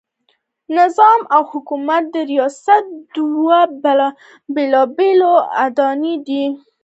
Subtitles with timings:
[0.77, 2.83] نظام او حکومت د ریاست
[3.15, 3.59] دوه
[4.55, 5.33] بېلابېلې
[5.65, 6.43] اډانې دي.